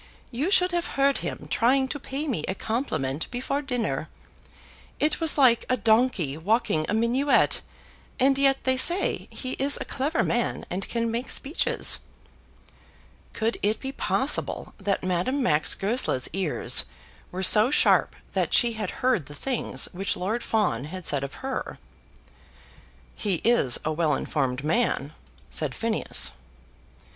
You 0.31 0.49
should 0.49 0.71
have 0.71 0.87
heard 0.97 1.19
him 1.19 1.47
trying 1.47 1.87
to 1.89 1.99
pay 1.99 2.27
me 2.27 2.43
a 2.47 2.55
compliment 2.55 3.29
before 3.29 3.61
dinner. 3.61 4.09
It 4.99 5.19
was 5.21 5.37
like 5.37 5.63
a 5.69 5.77
donkey 5.77 6.37
walking 6.37 6.87
a 6.89 6.93
minuet, 6.95 7.61
and 8.19 8.35
yet 8.35 8.63
they 8.63 8.77
say 8.77 9.27
he 9.29 9.51
is 9.59 9.77
a 9.79 9.85
clever 9.85 10.23
man 10.23 10.65
and 10.71 10.89
can 10.89 11.11
make 11.11 11.29
speeches." 11.29 11.99
Could 13.33 13.59
it 13.61 13.79
be 13.79 13.91
possible 13.91 14.73
that 14.79 15.03
Madame 15.03 15.43
Max 15.43 15.75
Goesler's 15.75 16.27
ears 16.33 16.85
were 17.31 17.43
so 17.43 17.69
sharp 17.69 18.15
that 18.33 18.55
she 18.55 18.73
had 18.73 18.89
heard 19.05 19.27
the 19.27 19.35
things 19.35 19.87
which 19.91 20.17
Lord 20.17 20.41
Fawn 20.43 20.85
had 20.85 21.05
said 21.05 21.23
of 21.23 21.35
her? 21.45 21.77
"He 23.13 23.35
is 23.43 23.79
a 23.85 23.91
well 23.91 24.15
informed 24.15 24.63
man," 24.63 25.13
said 25.51 25.75
Phineas. 25.75 26.31